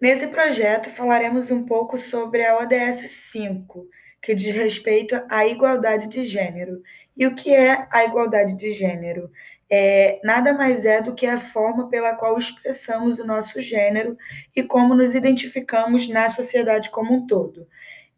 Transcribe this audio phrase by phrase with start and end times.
[0.00, 3.86] Nesse projeto, falaremos um pouco sobre a ODS 5,
[4.22, 6.82] que diz respeito à igualdade de gênero.
[7.14, 9.30] E o que é a igualdade de gênero?
[9.68, 14.16] É, nada mais é do que a forma pela qual expressamos o nosso gênero
[14.56, 17.66] e como nos identificamos na sociedade como um todo.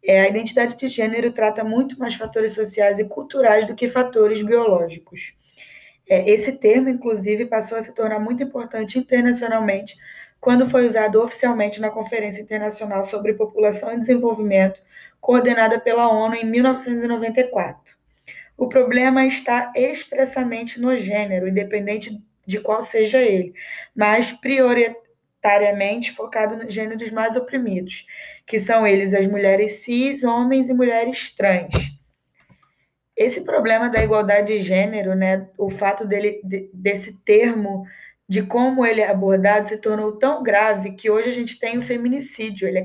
[0.01, 4.41] É, a identidade de gênero trata muito mais fatores sociais e culturais do que fatores
[4.41, 5.33] biológicos.
[6.07, 9.97] É, esse termo, inclusive, passou a se tornar muito importante internacionalmente
[10.43, 14.83] quando foi usado oficialmente na Conferência Internacional sobre População e Desenvolvimento,
[15.21, 17.95] coordenada pela ONU em 1994.
[18.57, 23.53] O problema está expressamente no gênero, independente de qual seja ele,
[23.95, 28.05] mas prioritariamente focado nos gêneros mais oprimidos,
[28.45, 31.73] que são eles as mulheres cis, homens e mulheres trans.
[33.15, 36.41] Esse problema da igualdade de gênero, né, o fato dele,
[36.73, 37.85] desse termo
[38.33, 41.83] de como ele é abordado se tornou tão grave que hoje a gente tem o
[41.83, 42.67] feminicídio.
[42.67, 42.83] Ele é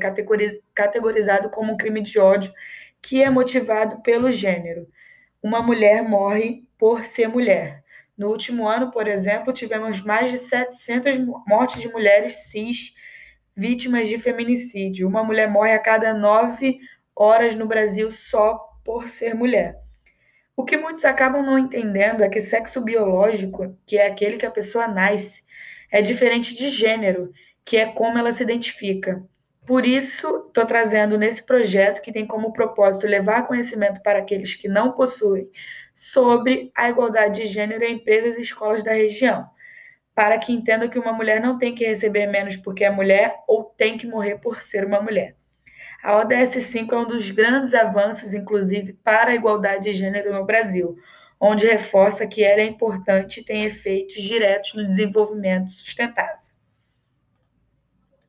[0.74, 2.52] categorizado como um crime de ódio
[3.00, 4.86] que é motivado pelo gênero.
[5.42, 7.82] Uma mulher morre por ser mulher.
[8.14, 11.16] No último ano, por exemplo, tivemos mais de 700
[11.48, 12.92] mortes de mulheres cis
[13.56, 15.08] vítimas de feminicídio.
[15.08, 16.78] Uma mulher morre a cada nove
[17.16, 19.78] horas no Brasil só por ser mulher.
[20.59, 24.51] O que muitos acabam não entendendo é que sexo biológico, que é aquele que a
[24.51, 25.45] pessoa nasce,
[25.89, 27.33] é diferente de gênero,
[27.64, 29.23] que é como ela se identifica.
[29.64, 34.67] Por isso, estou trazendo nesse projeto que tem como propósito levar conhecimento para aqueles que
[34.67, 35.48] não possuem
[35.95, 39.48] sobre a igualdade de gênero em empresas e escolas da região,
[40.12, 43.62] para que entendam que uma mulher não tem que receber menos porque é mulher ou
[43.62, 45.36] tem que morrer por ser uma mulher.
[46.02, 50.44] A ODS 5 é um dos grandes avanços, inclusive, para a igualdade de gênero no
[50.44, 50.98] Brasil,
[51.40, 56.38] onde reforça que ela é importante e tem efeitos diretos no desenvolvimento sustentável.